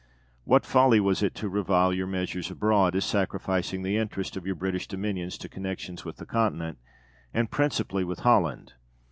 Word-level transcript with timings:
What 0.45 0.65
folly 0.65 0.99
was 0.99 1.21
it 1.21 1.35
to 1.35 1.47
revile 1.47 1.93
your 1.93 2.07
measures 2.07 2.49
abroad, 2.49 2.95
as 2.95 3.05
sacrificing 3.05 3.83
the 3.83 3.97
interest 3.97 4.35
of 4.35 4.47
your 4.47 4.55
British 4.55 4.87
dominions 4.87 5.37
to 5.37 5.47
connections 5.47 6.03
with 6.03 6.17
the 6.17 6.25
Continent, 6.25 6.79
and 7.35 7.51
principally 7.51 8.03
with 8.03 8.21
Holland! 8.21 8.73